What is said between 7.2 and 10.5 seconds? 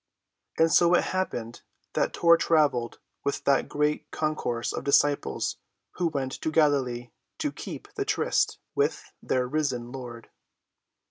to keep the tryst with their risen Lord.